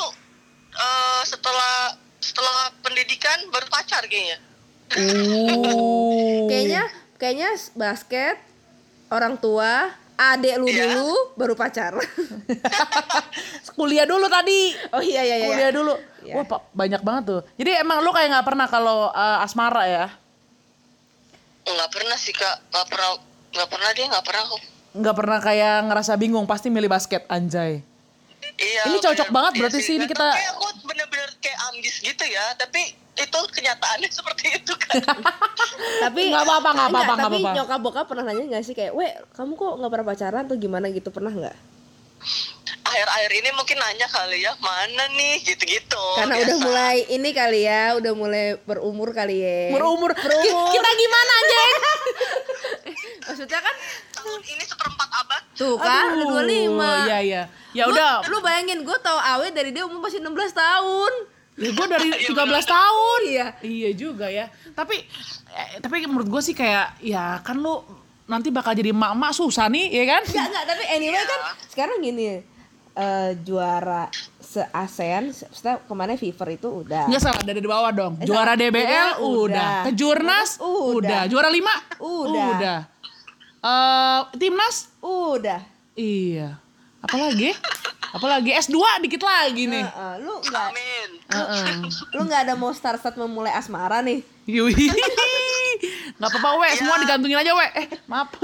[0.76, 4.47] eh, setelah setelah pendidikan baru pacar kayaknya
[4.90, 6.46] Oh.
[6.46, 6.82] Kayaknya
[7.16, 8.36] kayaknya basket
[9.08, 10.88] orang tua, adek lu Iya.
[10.88, 11.92] dulu baru pacar.
[13.78, 15.46] kuliah dulu tadi oh iya iya iya.
[15.46, 16.34] kuliah dulu Iya.
[16.34, 20.06] wah Pak, banyak banget tuh jadi emang lu kayak nggak pernah kalau eh, asmara ya
[21.62, 23.08] nggak pernah sih kak nggak pernah
[23.48, 24.60] nggak pernah dia nggak pernah kok
[24.98, 27.86] nggak pernah kayak ngerasa bingung pasti milih basket anjay
[28.58, 28.90] Iya.
[28.90, 29.36] Ini cocok bener.
[29.38, 30.66] banget Iya berarti sih, ini kita- aku
[31.48, 32.80] kayak ambis gitu ya, tapi
[33.16, 35.00] itu kenyataannya seperti itu kan.
[36.04, 37.56] Tapi Nggak apa-apa, nggak apa-apa, Tapi apa-apa.
[37.56, 40.86] nyokap bokap pernah nanya nggak sih kayak, "Weh, kamu kok nggak pernah pacaran atau gimana
[40.88, 41.08] gitu?
[41.08, 41.56] Pernah nggak?"
[42.80, 46.04] Akhir-akhir ini mungkin nanya kali ya, mana nih gitu-gitu.
[46.14, 46.44] Karena biasa.
[46.46, 49.60] udah mulai ini kali ya, udah mulai berumur kali ya.
[49.70, 50.40] berumur Berumur.
[50.40, 51.70] Ki- kita gimana anjay
[53.28, 53.74] Maksudnya kan
[54.14, 55.42] tahun ini seperempat abad.
[55.52, 57.04] tuh kan udah 25.
[57.04, 60.32] iya iya ya Lu- udah Lu bayangin gue tau Awe dari dia umur masih 16
[60.50, 61.12] tahun.
[61.58, 63.46] Ya gue dari 13 tahun Iya.
[63.60, 65.02] iya juga ya tapi
[65.50, 67.82] eh, tapi menurut gue sih kayak ya kan lu
[68.24, 72.24] nanti bakal jadi emak-emak susah nih ya kan Enggak, enggak, tapi anyway kan sekarang gini
[72.94, 74.06] eh, juara
[74.38, 77.04] se ASEAN, setelah ke mana Fever itu udah.
[77.04, 78.16] Nggak salah dari di bawah dong.
[78.24, 78.56] Juara.
[78.56, 79.70] DBL Udah, udah.
[79.84, 80.96] Kejurnas Udah.
[80.96, 81.20] udah.
[81.28, 82.46] Juara 5 Udah.
[82.48, 82.78] Udah.
[83.60, 85.60] Eh, timnas Udah.
[85.92, 86.56] iya.
[86.98, 87.52] Apalagi?
[88.10, 89.82] Apalagi S2 dikit lagi nih.
[89.82, 91.08] Heeh, lu enggak Amin.
[91.28, 91.64] Heeh.
[92.14, 94.22] lu nggak ada mau start start memulai asmara nih.
[94.44, 94.72] Yui.
[96.16, 96.68] Nggak apa-apa, we.
[96.74, 97.66] Semua digantungin aja, we.
[97.76, 98.28] Eh, maaf.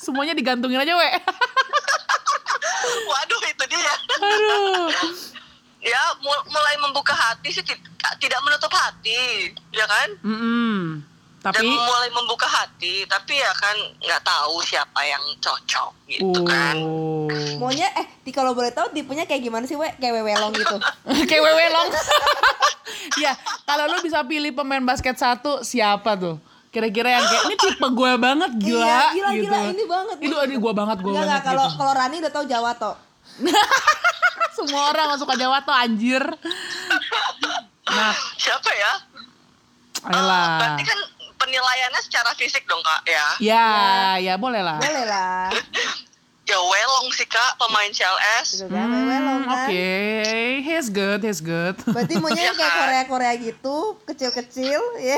[0.00, 1.08] Semuanya digantungin aja, we.
[3.06, 3.92] Waduh, itu dia.
[4.16, 4.86] Aduh.
[5.80, 7.78] ya, mul- mulai membuka hati sih ti-
[8.18, 10.08] tidak menutup hati, ya kan?
[10.20, 11.00] Mm-mm.
[11.00, 11.09] Dan
[11.40, 16.76] Tapi mulai membuka hati, tapi ya kan nggak tahu siapa yang cocok gitu kan.
[16.76, 17.32] Oh.
[17.56, 19.88] Maunya eh di kalau boleh tahu tipenya kayak gimana sih, we?
[19.96, 20.76] Kayak wewelong gitu.
[21.28, 21.88] Kayak wewe long.
[23.24, 23.32] ya,
[23.64, 26.36] kalau lu bisa pilih pemain basket satu siapa tuh?
[26.68, 29.42] Kira-kira yang kayak ini tipe gue banget gila Iya, gila, gitu.
[29.42, 30.16] gila, ini banget.
[30.20, 31.78] Itu ini gue banget gue Enggak banget enggak kalau gitu.
[31.80, 32.94] kalau Rani udah tahu Jawa toh.
[34.60, 36.22] Semua orang gak suka Jawa tuh anjir.
[37.86, 38.92] Nah, Siapa ya?
[40.00, 40.46] Ayolah.
[40.58, 40.98] berarti kan
[41.40, 43.26] penilaiannya secara fisik dong kak ya.
[43.40, 43.66] Ya,
[44.22, 44.76] ya boleh lah.
[44.76, 45.48] Boleh lah.
[46.42, 48.58] Ya Welong sih kak, pemain CLS.
[48.58, 49.70] Gitu kan, wewelong Hmm, Oke,
[50.18, 50.66] kan.
[50.66, 51.78] he's good, he's good.
[51.78, 55.14] Berarti maunya yang kayak Korea-Korea gitu, kecil-kecil, ya.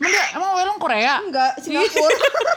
[0.00, 1.20] Dia, emang Welong Korea?
[1.20, 2.08] Enggak, Singapura.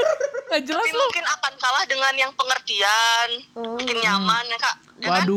[0.49, 1.01] Gak jelas Tapi lu.
[1.03, 3.75] mungkin akan kalah dengan yang pengertian, Oh.
[3.75, 4.75] mungkin nyaman ya kak.
[4.95, 5.27] Ya kan?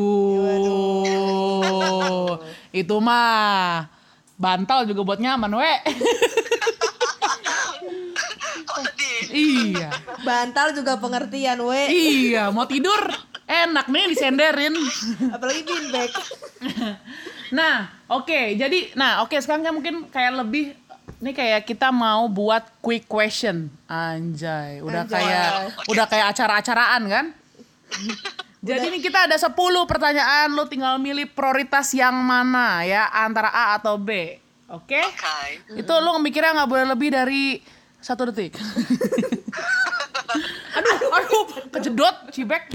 [0.62, 2.38] Waduh,
[2.70, 3.90] itu mah
[4.36, 5.72] bantal juga buat nyaman, we.
[9.32, 9.90] Iya,
[10.22, 11.82] Bantal juga pengertian, we.
[11.88, 12.52] iya.
[12.52, 13.00] Mau tidur
[13.48, 14.74] enak nih disenderin.
[15.32, 16.10] Apalagi beanbag.
[17.52, 18.56] Nah, oke.
[18.56, 19.36] Jadi, nah, oke.
[19.40, 20.72] sekarang kan mungkin kayak lebih
[21.22, 23.70] ini kayak kita mau buat quick question.
[23.86, 25.22] Anjay, udah Anjay.
[25.22, 25.48] kayak
[25.86, 27.26] udah kayak acara-acaraan kan?
[28.62, 29.58] Jadi ini kita ada 10
[29.90, 34.38] pertanyaan, lu tinggal milih prioritas yang mana ya, antara A atau B.
[34.70, 35.02] Oke?
[35.02, 35.82] Oke.
[35.82, 37.58] Itu lu mikirnya nggak boleh lebih dari
[38.02, 38.58] satu detik.
[40.76, 42.66] aduh, aduh, kejedot, cibek.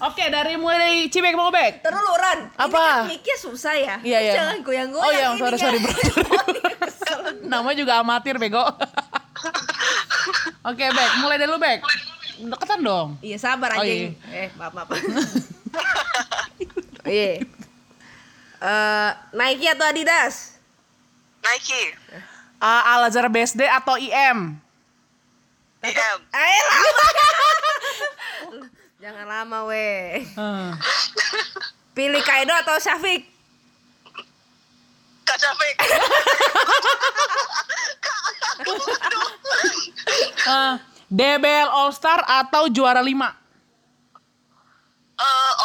[0.00, 1.84] Oke, dari mulai dari cibek mau bek.
[1.84, 2.40] Terus lu, Ran.
[2.56, 3.04] Apa?
[3.06, 3.96] Ini kan susah ya.
[4.00, 4.32] Iya, iya.
[4.40, 5.06] Jangan goyang-goyang.
[5.06, 5.92] Oh iya, ini sorry, sorry, bro.
[7.52, 8.64] Namanya juga amatir, bego.
[10.64, 11.10] Oke, Bek.
[11.20, 11.80] Mulai dari lu, Bek.
[12.40, 13.08] Deketan dong.
[13.22, 14.16] Iya, sabar Oh, anjing.
[14.32, 14.88] Eh, maaf, maaf.
[14.90, 14.98] Oh,
[17.08, 17.44] iya.
[18.64, 20.56] Eh, Nike atau Adidas?
[21.44, 21.92] Nike,
[22.64, 24.56] Uh, Al Azhar BSD atau IM?
[25.84, 26.64] IM, lama.
[29.04, 30.24] Jangan lama, weh.
[30.32, 30.72] Hmm.
[31.92, 33.28] Pilih Kaido atau Syafiq?
[35.28, 35.76] Kak Syafiq,
[40.44, 40.76] Uh,
[41.08, 43.08] DBL All Star atau juara 5?
[43.08, 43.12] eh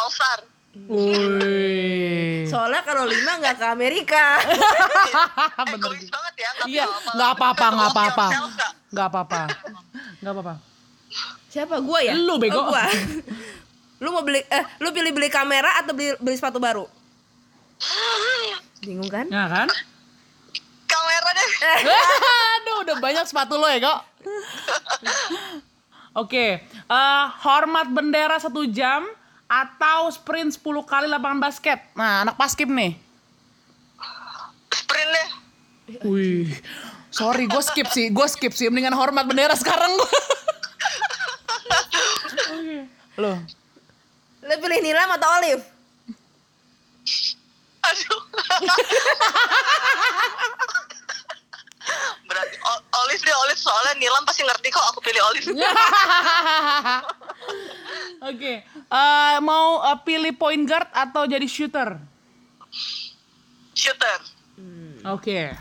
[0.00, 0.38] All Star.
[0.90, 2.50] Wih.
[2.50, 4.42] Soalnya kalau lima nggak ke Amerika.
[5.70, 7.10] Bener Egois banget ya, Iya, apa-apa.
[7.14, 8.26] nggak apa-apa, nggak apa-apa.
[8.90, 9.42] Nggak apa-apa.
[10.18, 10.54] Nggak apa-apa.
[11.46, 12.18] Siapa gua ya?
[12.18, 12.58] Lu, bego.
[12.58, 12.90] Oh, gua.
[14.02, 16.90] Lu mau beli eh lu pilih beli kamera atau beli beli sepatu baru?
[18.82, 19.30] Bingung kan?
[19.30, 19.68] Ya kan?
[20.90, 21.48] Kamera deh.
[22.58, 23.98] Aduh, udah banyak sepatu lo ya, kok.
[26.26, 29.06] Oke, eh, hormat bendera satu jam
[29.50, 31.82] atau sprint 10 kali lapangan basket.
[31.98, 32.94] Nah, anak paskib nih.
[34.70, 35.28] Sprint deh.
[36.06, 36.54] Wih,
[37.10, 38.70] sorry, gue skip sih, gue skip sih.
[38.70, 40.10] Mendingan hormat bendera sekarang gue.
[43.18, 43.36] Loh,
[44.46, 45.64] Lu pilih Nilam atau Olive?
[47.84, 48.20] Aduh.
[52.40, 55.52] Berarti O- Olive deh Olive soalnya Nilam pasti ngerti kok aku pilih Olive.
[58.22, 62.00] Oke, eh, mau eh, pilih point guard atau jadi shooter?
[63.72, 64.20] Shooter.
[65.06, 65.52] Oke,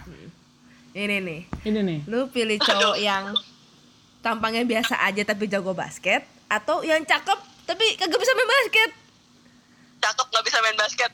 [0.92, 1.42] Ini nih.
[1.64, 2.00] ini nih.
[2.06, 3.32] Lu pilih cowok yang
[4.20, 8.90] tampangnya biasa aja tapi jago basket atau yang cakep tapi kagak bisa main basket?
[10.00, 11.12] Cakep nggak bisa main basket.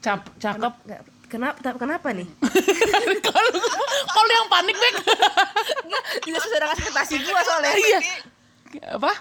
[0.00, 0.72] Cap, cakep.
[0.84, 2.26] Nggak, kenapa kenapa nih?
[3.26, 3.50] Kalau
[4.06, 4.94] kalau yang panik Bek.
[6.20, 7.72] Tidak sesuai dengan ekspektasi gua soalnya.
[7.72, 7.98] Iya.
[8.92, 9.12] Apa?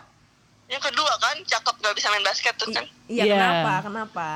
[0.65, 2.85] Yang kedua kan cakep nggak bisa main basket tuh kan.
[3.05, 3.33] Iya, Iya.
[3.35, 3.73] kenapa?
[3.85, 4.29] Kenapa?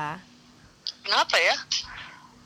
[1.02, 1.54] Kenapa ya?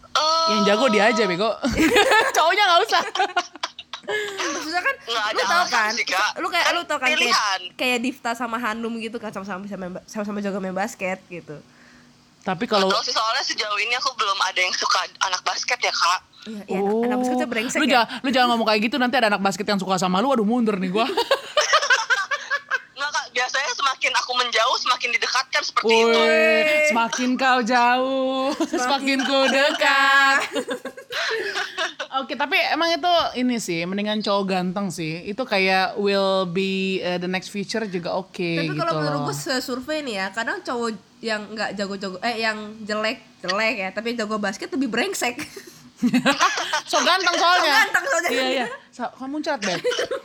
[0.09, 1.51] Eh, Yang jago dia aja bego.
[2.37, 3.03] Cowoknya nggak usah.
[4.49, 5.91] Maksudnya kan Nggak ada lu tau kan?
[5.93, 6.05] sih.
[6.39, 7.61] Lu kayak Kan lu tau kan kayak, pilihan.
[7.75, 11.61] kayak Difta sama Hanum gitu kan sama-sama bisa main sama-sama jago main basket gitu.
[12.49, 15.93] Tapi kalau Kalau sih soalnya sejauh ini aku belum ada yang suka anak basket ya
[15.93, 16.21] kak.
[16.49, 17.83] Iya, iya anak- anak basketnya brengsek Oh.
[17.83, 17.93] lu ya.
[17.93, 20.49] jangan lu jangan ngomong kayak gitu nanti ada anak basket yang suka sama lu aduh
[20.49, 21.05] mundur nih gua.
[23.39, 26.11] Biasanya semakin aku menjauh semakin didekatkan seperti itu.
[26.11, 30.43] Woi, semakin kau jauh, semakin ku dekat.
[32.19, 35.23] Oke, tapi emang itu ini sih, mendingan cowok ganteng sih.
[35.23, 39.31] Itu kayak will be uh, the next future juga oke Tapi gitu kalau menurut loh.
[39.31, 44.19] gue survei nih ya, kadang cowok yang nggak jago-jago eh yang jelek jelek ya, tapi
[44.19, 45.39] jago basket lebih brengsek.
[46.91, 47.73] so ganteng soalnya.
[47.73, 48.31] So ganteng soalnya.
[48.31, 48.67] Iya, iya.
[48.91, 49.79] So, kamu cat, Beb.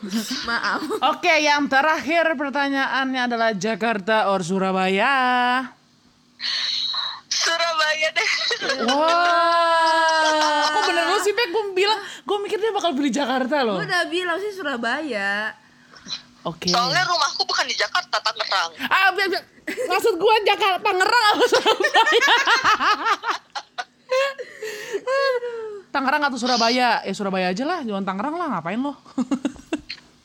[0.50, 0.82] Maaf.
[1.12, 5.14] Oke, yang terakhir pertanyaannya adalah Jakarta or Surabaya?
[7.28, 8.30] Surabaya deh.
[8.88, 11.50] Wah, aku bener lu sih, Bek.
[11.50, 13.78] Gue bilang, gue mikir dia bakal pilih Jakarta loh.
[13.78, 15.54] Gue udah bilang sih Surabaya.
[16.44, 16.68] Oke.
[16.68, 18.74] Soalnya rumahku bukan di Jakarta, Tangerang.
[18.86, 19.46] Ah, bi- bi-
[19.86, 22.34] maksud gua Jakarta Tangerang apa Surabaya?
[25.94, 27.06] Tangerang atau Surabaya?
[27.06, 28.98] Ya Surabaya aja lah, jangan Tangerang lah, ngapain lo?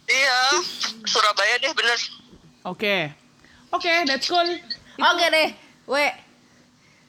[0.08, 0.40] Iya,
[1.04, 1.98] Surabaya deh bener.
[2.64, 3.12] Oke.
[3.68, 4.48] Oke, that's cool.
[4.96, 5.48] Oke deh,
[5.84, 6.08] we.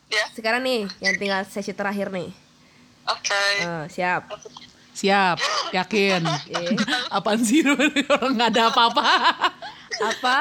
[0.10, 2.28] Ya, Sekarang nih, yang tinggal sesi terakhir nih.
[3.08, 3.44] oke.
[3.64, 4.28] Eh, siap.
[4.92, 5.38] Siap,
[5.72, 6.20] yakin.
[6.28, 6.76] Oke.
[7.08, 7.80] Apaan sih lu?
[8.20, 9.06] orang nggak ada apa-apa?
[10.04, 10.38] Apa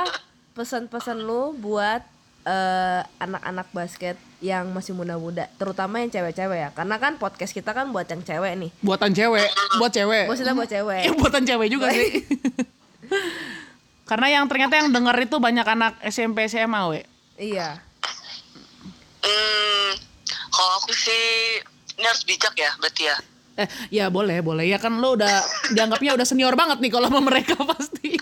[0.59, 2.03] pesan-pesan lu buat
[2.49, 6.71] eh, anak-anak basket yang masih muda-muda, terutama yang cewek-cewek ya?
[6.73, 8.71] Karena kan podcast kita kan buat yang cewek nih.
[8.81, 10.25] Buatan cewek, buat cewek.
[10.31, 11.03] Maksudnya buat cewek.
[11.07, 12.11] Ya buatan cewek juga sih.
[14.09, 17.01] Karena yang ternyata yang denger itu banyak anak SMP SMA, we.
[17.37, 17.77] Iya.
[19.21, 19.91] Hmm,
[20.49, 21.61] kalau aku sih
[22.01, 23.17] ini harus bijak ya, berarti ya.
[23.59, 24.65] Eh, ya boleh, boleh.
[24.71, 25.43] Ya kan lo udah
[25.75, 28.15] dianggapnya udah senior banget nih kalau sama mereka pasti.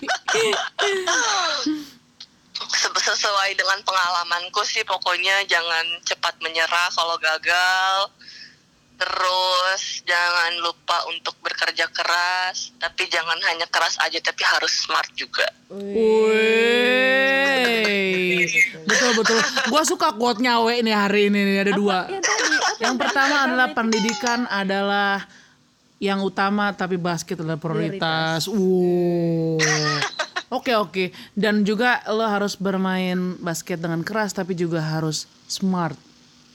[2.76, 8.10] Se- Sesuai dengan pengalamanku sih, pokoknya jangan cepat menyerah kalau gagal.
[8.96, 15.44] Terus jangan lupa untuk bekerja keras, tapi jangan hanya keras aja, tapi harus smart juga.
[15.68, 15.92] Wih,
[18.88, 19.36] betul betul.
[19.68, 22.08] Gua suka quote-nya we nih hari ini nih ada dua.
[22.08, 25.28] Tadi, apa Yang pertama adalah pendidikan adalah
[26.00, 28.48] yang utama tapi basket adalah prioritas.
[28.48, 29.60] Wow.
[30.56, 31.04] Oke oke.
[31.36, 35.96] Dan juga lo harus bermain basket dengan keras tapi juga harus smart.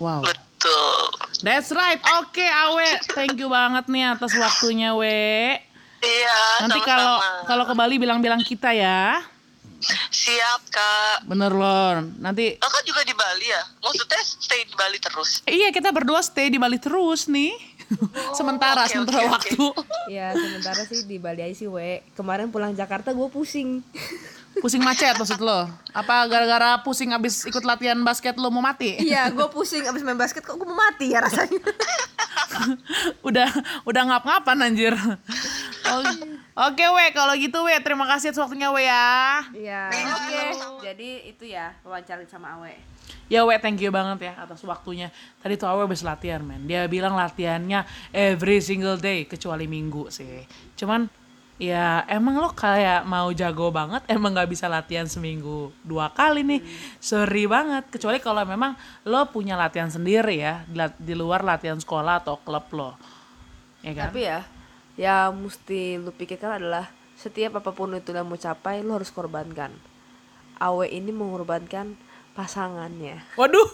[0.02, 0.26] Wow.
[0.26, 0.98] Betul.
[1.46, 2.02] That's right.
[2.22, 5.58] Oke Awe, thank you banget nih atas waktunya We.
[6.02, 9.22] Iya, Nanti kalau kalau ke Bali bilang-bilang kita ya.
[10.14, 11.26] Siap, Kak.
[11.26, 12.06] Bener loh.
[12.22, 13.62] Nanti Kakak juga di Bali ya?
[13.82, 15.42] Maksudnya stay di Bali terus?
[15.50, 17.54] Iya kita berdua stay di Bali terus nih.
[18.38, 19.32] Sementara, oke, sementara oke.
[19.36, 19.66] waktu.
[20.10, 22.02] Ya sementara sih di Bali aja sih we.
[22.18, 23.84] Kemarin pulang Jakarta gue pusing.
[24.60, 25.64] Pusing macet maksud lo?
[25.96, 29.00] Apa gara-gara pusing abis ikut latihan basket lo mau mati?
[29.00, 31.64] Iya, gue pusing abis main basket kok gue mau mati ya rasanya.
[33.28, 33.50] udah
[33.88, 34.94] udah ngap-ngapan anjir.
[35.88, 36.04] Oh,
[36.52, 39.40] Oke we, kalau gitu we, terima kasih atas waktunya we ya.
[39.56, 39.84] Iya.
[39.88, 40.42] Oke.
[40.84, 42.76] Jadi itu ya wawancara sama Awe.
[43.32, 45.16] Ya we, thank you banget ya atas waktunya.
[45.40, 46.68] Tadi tuh Awe habis latihan men.
[46.68, 50.44] Dia bilang latihannya every single day kecuali minggu sih.
[50.76, 51.08] Cuman
[51.58, 56.62] ya emang lo kayak mau jago banget emang nggak bisa latihan seminggu dua kali nih
[56.98, 58.74] sorry banget kecuali kalau memang
[59.06, 60.66] lo punya latihan sendiri ya
[60.98, 62.92] di, luar latihan sekolah atau klub lo
[63.82, 64.42] ya kan Tapi ya,
[64.98, 69.70] yang mesti lu pikirkan adalah setiap apa pun itu yang mau capai, lu harus korbankan.
[70.58, 71.94] Awe ini mengorbankan
[72.34, 73.22] pasangannya.
[73.34, 73.66] waduh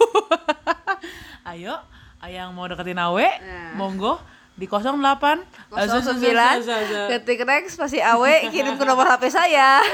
[1.51, 1.75] ayo
[2.19, 3.75] ayang mau deketin awe Nah.
[3.75, 4.19] monggo
[4.57, 9.79] di 08 09 ketik next pasti Awe kirim ke nomor HP saya.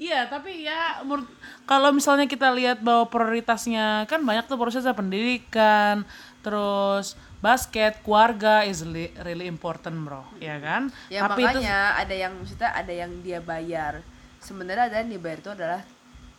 [0.00, 1.28] Iya, tapi ya menurut
[1.68, 6.08] kalau misalnya kita lihat bahwa prioritasnya kan banyak tuh prosesnya pendidikan,
[6.40, 8.80] terus basket, keluarga is
[9.20, 10.24] really important, Bro.
[10.40, 10.88] Ya kan?
[11.12, 14.00] Ya tapi itu ada yang maksudnya ada yang dia bayar.
[14.40, 15.80] Sebenarnya ada yang dia bayar itu adalah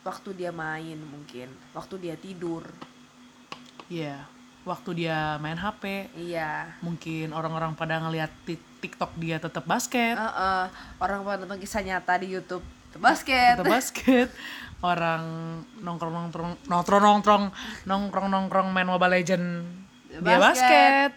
[0.01, 2.65] waktu dia main mungkin, waktu dia tidur.
[3.91, 4.25] Iya,
[4.63, 6.77] waktu dia main HP, Iya.
[6.79, 10.63] mungkin orang-orang pada ngelihat ti- TikTok dia tetap basket, Heeh.
[10.97, 12.61] orang pada nonton kisah nyata di YouTube
[12.95, 13.57] basket.
[13.57, 14.27] tetap basket.
[14.79, 15.21] Orang
[15.77, 17.43] nongkrong-nongkrong nongkrong-nongkrong
[17.85, 19.45] nongkrong-nongkrong main Mobile Legend
[20.11, 20.41] dia Basket.
[20.41, 21.11] basket.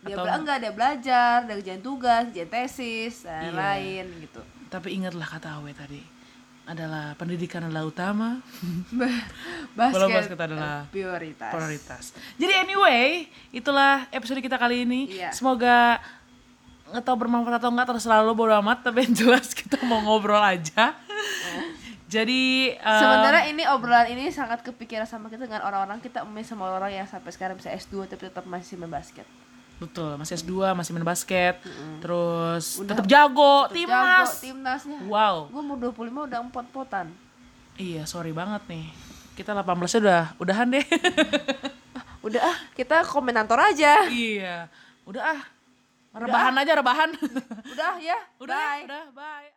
[0.00, 3.52] Dia Atau- enggak dia belajar, dia kerjain tugas, kerjain tesis, dan Iya.
[3.52, 4.40] lain gitu.
[4.68, 6.00] Tapi ingatlah kata Awe tadi
[6.68, 8.44] adalah pendidikan adalah utama,
[9.72, 11.48] Basket, Bola basket adalah prioritas.
[11.48, 12.04] prioritas.
[12.36, 15.08] Jadi anyway, itulah episode kita kali ini.
[15.08, 15.32] Iya.
[15.32, 15.96] Semoga
[16.92, 20.44] nggak tahu bermanfaat atau enggak terserah lo bodo amat, tapi yang jelas kita mau ngobrol
[20.44, 20.92] aja.
[22.08, 26.72] Jadi eh, Sebenarnya ini obrolan ini sangat kepikiran sama kita dengan orang-orang kita emis sama
[26.72, 29.28] orang yang sampai sekarang bisa S2 tapi tetap masih main basket.
[29.78, 31.62] Betul masih S2, masih main basket,
[31.98, 34.28] terus Udah- tetap jago, timnas.
[34.28, 34.98] jago, timnasnya.
[35.06, 35.46] Wow.
[35.48, 37.06] Gue mau 25 udah empot-potan.
[37.74, 38.90] Iya, sorry banget nih.
[39.32, 40.82] Kita 18 udah udahan deh.
[42.18, 44.04] Udah ah, kita komentator aja.
[44.10, 44.66] iya.
[45.06, 45.40] Udah ah.
[46.10, 47.14] Rebahan aja rebahan.
[47.70, 48.18] Udah ya.
[48.42, 48.84] udah, Bye.
[48.84, 49.48] udah, bye.